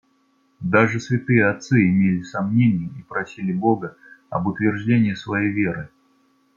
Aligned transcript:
Даже 0.63 0.99
святые 0.99 1.45
отцы 1.45 1.79
имели 1.79 2.23
сомнения 2.23 2.89
и 2.97 3.03
просили 3.03 3.53
Бога 3.53 3.95
об 4.31 4.47
утверждении 4.47 5.13
своей 5.13 5.51
веры. 5.51 5.91